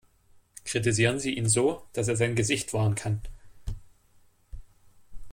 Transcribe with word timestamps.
Kritisieren 0.65 1.19
Sie 1.19 1.35
ihn 1.37 1.47
so, 1.47 1.85
dass 1.93 2.07
er 2.07 2.15
sein 2.15 2.33
Gesicht 2.33 2.73
wahren 2.73 2.95
kann. 2.95 3.21